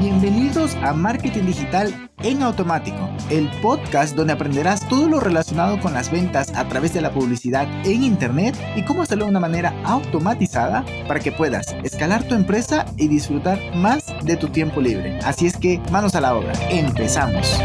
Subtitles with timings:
[0.00, 6.10] Bienvenidos a Marketing Digital en Automático, el podcast donde aprenderás todo lo relacionado con las
[6.10, 10.86] ventas a través de la publicidad en Internet y cómo hacerlo de una manera automatizada
[11.06, 15.18] para que puedas escalar tu empresa y disfrutar más de tu tiempo libre.
[15.18, 17.60] Así es que manos a la obra, empezamos.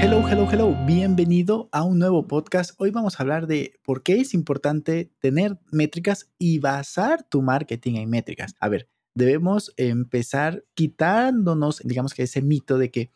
[0.00, 0.74] Hello, hello, hello.
[0.86, 2.70] Bienvenido a un nuevo podcast.
[2.78, 7.96] Hoy vamos a hablar de por qué es importante tener métricas y basar tu marketing
[7.96, 8.54] en métricas.
[8.58, 13.10] A ver, debemos empezar quitándonos, digamos que ese mito de que,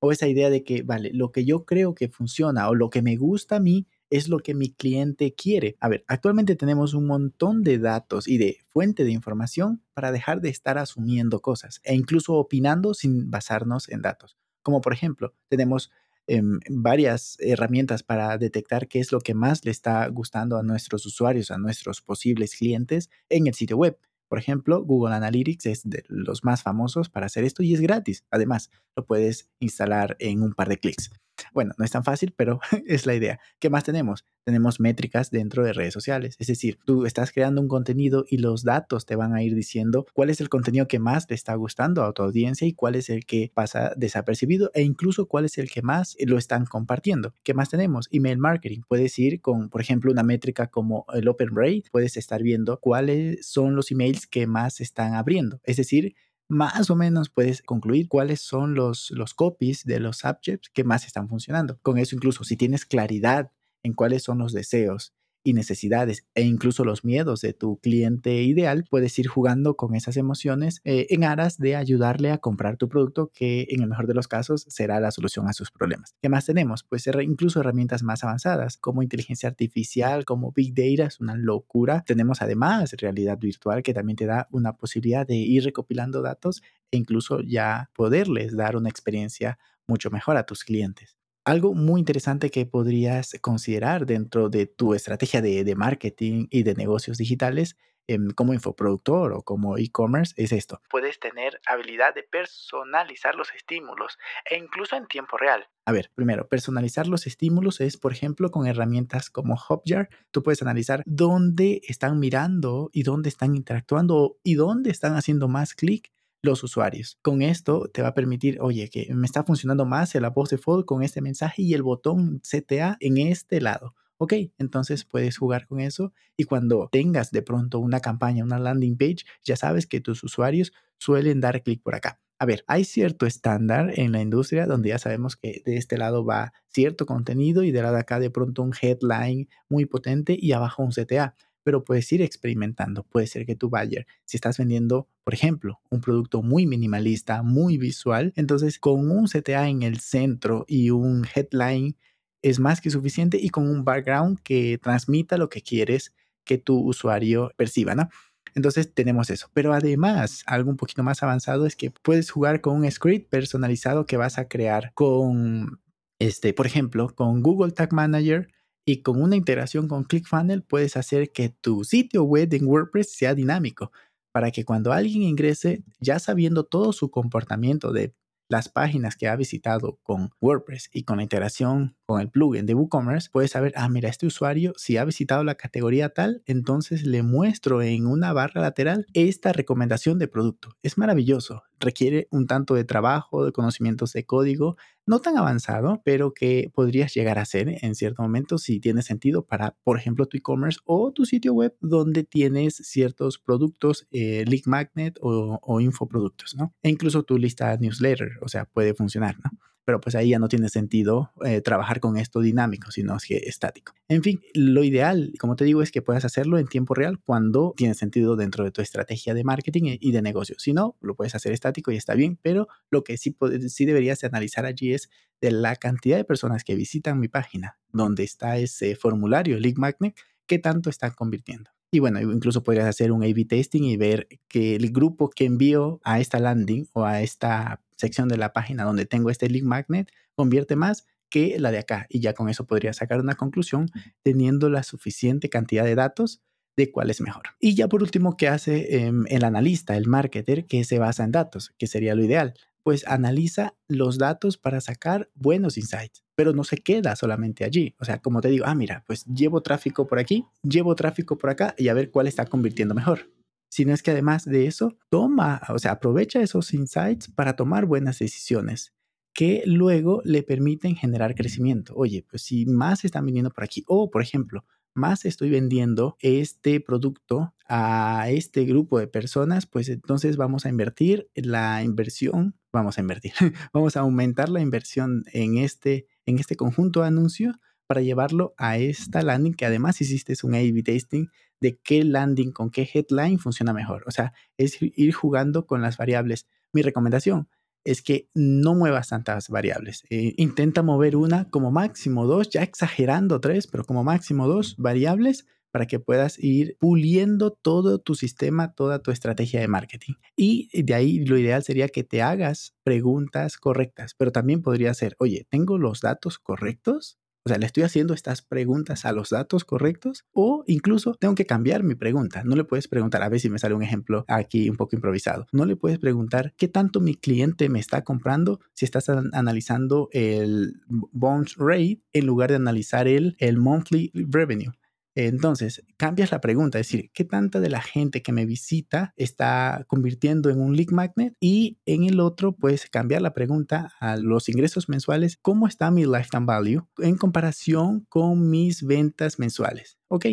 [0.00, 3.02] o esa idea de que, vale, lo que yo creo que funciona o lo que
[3.02, 5.76] me gusta a mí es lo que mi cliente quiere.
[5.80, 10.40] A ver, actualmente tenemos un montón de datos y de fuente de información para dejar
[10.40, 14.36] de estar asumiendo cosas e incluso opinando sin basarnos en datos.
[14.62, 15.90] Como por ejemplo, tenemos
[16.26, 21.06] em, varias herramientas para detectar qué es lo que más le está gustando a nuestros
[21.06, 23.98] usuarios, a nuestros posibles clientes en el sitio web.
[24.30, 28.24] Por ejemplo, Google Analytics es de los más famosos para hacer esto y es gratis.
[28.30, 31.10] Además, lo puedes instalar en un par de clics.
[31.52, 33.40] Bueno, no es tan fácil, pero es la idea.
[33.58, 34.24] ¿Qué más tenemos?
[34.44, 36.36] Tenemos métricas dentro de redes sociales.
[36.38, 40.06] Es decir, tú estás creando un contenido y los datos te van a ir diciendo
[40.12, 43.10] cuál es el contenido que más te está gustando a tu audiencia y cuál es
[43.10, 47.34] el que pasa desapercibido e incluso cuál es el que más lo están compartiendo.
[47.42, 48.08] ¿Qué más tenemos?
[48.10, 48.80] Email marketing.
[48.88, 51.84] Puedes ir con, por ejemplo, una métrica como el open rate.
[51.92, 55.60] Puedes estar viendo cuáles son los emails que más están abriendo.
[55.64, 56.14] Es decir,
[56.50, 61.06] más o menos puedes concluir cuáles son los, los copies de los subjects que más
[61.06, 61.78] están funcionando.
[61.80, 66.84] Con eso incluso si tienes claridad en cuáles son los deseos y necesidades e incluso
[66.84, 71.58] los miedos de tu cliente ideal, puedes ir jugando con esas emociones eh, en aras
[71.58, 75.10] de ayudarle a comprar tu producto que en el mejor de los casos será la
[75.10, 76.14] solución a sus problemas.
[76.20, 76.84] ¿Qué más tenemos?
[76.84, 82.04] Pues incluso herramientas más avanzadas como inteligencia artificial, como Big Data, es una locura.
[82.06, 86.96] Tenemos además realidad virtual que también te da una posibilidad de ir recopilando datos e
[86.96, 91.19] incluso ya poderles dar una experiencia mucho mejor a tus clientes.
[91.44, 97.16] Algo muy interesante que podrías considerar dentro de tu estrategia de, marketing y de negocios
[97.16, 100.82] digitales em, como infoproductor o como e-commerce es esto.
[100.90, 104.18] Puedes tener habilidad de personalizar los estímulos
[104.50, 105.66] e incluso en tiempo real.
[105.86, 110.60] A ver, primero, personalizar los estímulos es, por ejemplo, con herramientas como Hopjar, tú puedes
[110.60, 116.12] analizar dónde están mirando y dónde están interactuando y dónde están haciendo más clic
[116.42, 117.18] los usuarios.
[117.22, 120.86] Con esto te va a permitir, oye, que me está funcionando más el post default
[120.86, 123.94] con este mensaje y el botón CTA en este lado.
[124.22, 128.98] Ok, entonces puedes jugar con eso y cuando tengas de pronto una campaña, una landing
[128.98, 132.20] page, ya sabes que tus usuarios suelen dar clic por acá.
[132.38, 136.24] A ver, hay cierto estándar en la industria donde ya sabemos que de este lado
[136.24, 140.52] va cierto contenido y de lado de acá de pronto un headline muy potente y
[140.52, 143.04] abajo un CTA pero puedes ir experimentando.
[143.04, 147.78] Puede ser que tu buyer, si estás vendiendo, por ejemplo, un producto muy minimalista, muy
[147.78, 151.96] visual, entonces con un CTA en el centro y un headline
[152.42, 156.78] es más que suficiente y con un background que transmita lo que quieres que tu
[156.78, 158.08] usuario perciba, ¿no?
[158.54, 159.48] Entonces tenemos eso.
[159.52, 164.06] Pero además, algo un poquito más avanzado es que puedes jugar con un script personalizado
[164.06, 165.80] que vas a crear con,
[166.18, 168.48] este, por ejemplo, con Google Tag Manager
[168.86, 173.34] y con una integración con ClickFunnels puedes hacer que tu sitio web en WordPress sea
[173.34, 173.92] dinámico
[174.32, 178.14] para que cuando alguien ingrese, ya sabiendo todo su comportamiento de
[178.48, 182.74] las páginas que ha visitado con WordPress y con la integración con el plugin de
[182.74, 187.22] WooCommerce, puedes saber, ah, mira, este usuario, si ha visitado la categoría tal, entonces le
[187.22, 190.70] muestro en una barra lateral esta recomendación de producto.
[190.82, 194.76] Es maravilloso requiere un tanto de trabajo, de conocimientos de código,
[195.06, 199.44] no tan avanzado, pero que podrías llegar a hacer en cierto momento si tiene sentido
[199.44, 204.62] para, por ejemplo, tu e-commerce o tu sitio web donde tienes ciertos productos, eh, lead
[204.66, 206.74] magnet o, o infoproductos, ¿no?
[206.82, 209.50] E incluso tu lista newsletter, o sea, puede funcionar, ¿no?
[209.90, 213.38] Pero pues ahí ya no tiene sentido eh, trabajar con esto dinámico, sino es que
[213.38, 213.92] estático.
[214.06, 217.74] En fin, lo ideal, como te digo, es que puedas hacerlo en tiempo real cuando
[217.76, 220.54] tiene sentido dentro de tu estrategia de marketing y de negocio.
[220.60, 223.36] Si no, lo puedes hacer estático y está bien, pero lo que sí,
[223.66, 225.10] sí deberías analizar allí es
[225.40, 230.14] de la cantidad de personas que visitan mi página, donde está ese formulario, Lead Magnet,
[230.46, 231.72] qué tanto están convirtiendo.
[231.90, 236.00] Y bueno, incluso podrías hacer un A-B testing y ver que el grupo que envío
[236.04, 240.10] a esta landing o a esta sección de la página donde tengo este link magnet
[240.34, 242.06] convierte más que la de acá.
[242.08, 243.86] Y ya con eso podría sacar una conclusión
[244.22, 246.42] teniendo la suficiente cantidad de datos
[246.76, 247.44] de cuál es mejor.
[247.60, 251.32] Y ya por último, ¿qué hace em, el analista, el marketer, que se basa en
[251.32, 251.72] datos?
[251.78, 252.54] Que sería lo ideal.
[252.82, 257.94] Pues analiza los datos para sacar buenos insights, pero no se queda solamente allí.
[258.00, 261.50] O sea, como te digo, ah, mira, pues llevo tráfico por aquí, llevo tráfico por
[261.50, 263.30] acá y a ver cuál está convirtiendo mejor.
[263.70, 268.18] Sino es que además de eso, toma, o sea, aprovecha esos insights para tomar buenas
[268.18, 268.92] decisiones
[269.32, 271.94] que luego le permiten generar crecimiento.
[271.94, 276.80] Oye, pues si más están viniendo por aquí, o por ejemplo, más estoy vendiendo este
[276.80, 283.00] producto a este grupo de personas, pues entonces vamos a invertir la inversión, vamos a
[283.00, 283.32] invertir,
[283.72, 287.56] vamos a aumentar la inversión en este, en este conjunto de anuncios
[287.90, 291.26] para llevarlo a esta landing que además hiciste un A-B testing
[291.60, 294.04] de qué landing con qué headline funciona mejor.
[294.06, 296.46] O sea, es ir jugando con las variables.
[296.72, 297.48] Mi recomendación,
[297.82, 300.04] es que no muevas tantas variables.
[300.08, 305.46] Eh, intenta mover una como máximo dos, ya exagerando tres, pero como máximo dos variables
[305.72, 310.14] para que puedas ir puliendo todo tu sistema, toda tu estrategia de marketing.
[310.36, 315.16] Y de ahí lo ideal sería que te hagas preguntas correctas, pero también podría ser,
[315.18, 317.18] oye, ¿tengo los datos correctos?
[317.44, 321.46] O sea, le estoy haciendo estas preguntas a los datos correctos o incluso tengo que
[321.46, 322.42] cambiar mi pregunta.
[322.44, 325.46] No le puedes preguntar, a ver si me sale un ejemplo aquí un poco improvisado.
[325.52, 330.82] No le puedes preguntar qué tanto mi cliente me está comprando si estás analizando el
[330.88, 334.72] bounce rate en lugar de analizar el, el monthly revenue.
[335.14, 339.84] Entonces, cambias la pregunta, es decir, ¿qué tanta de la gente que me visita está
[339.88, 341.34] convirtiendo en un lead magnet?
[341.40, 346.04] Y en el otro, puedes cambiar la pregunta a los ingresos mensuales, ¿cómo está mi
[346.04, 349.98] lifetime value en comparación con mis ventas mensuales?
[350.08, 350.26] Ok,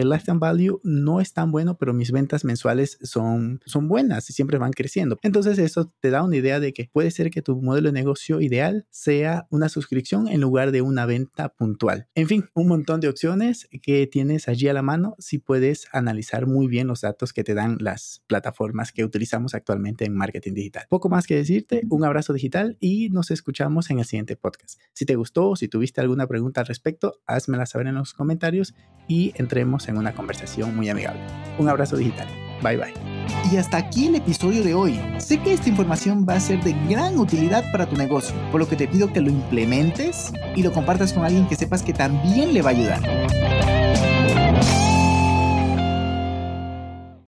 [0.00, 4.32] el lifetime value no es tan bueno, pero mis ventas mensuales son, son buenas y
[4.32, 5.18] siempre van creciendo.
[5.22, 8.40] Entonces eso te da una idea de que puede ser que tu modelo de negocio
[8.40, 12.08] ideal sea una suscripción en lugar de una venta puntual.
[12.14, 16.46] En fin, un montón de opciones que tienes allí a la mano si puedes analizar
[16.46, 20.86] muy bien los datos que te dan las plataformas que utilizamos actualmente en marketing digital.
[20.88, 24.80] Poco más que decirte, un abrazo digital y nos escuchamos en el siguiente podcast.
[24.92, 28.74] Si te gustó o si tuviste alguna pregunta al respecto, házmela saber en los comentarios
[29.06, 31.20] y entremos en una conversación muy amigable.
[31.58, 32.28] Un abrazo digital.
[32.62, 32.94] Bye bye.
[33.52, 35.00] Y hasta aquí el episodio de hoy.
[35.18, 38.68] Sé que esta información va a ser de gran utilidad para tu negocio, por lo
[38.68, 42.52] que te pido que lo implementes y lo compartas con alguien que sepas que también
[42.52, 43.77] le va a ayudar.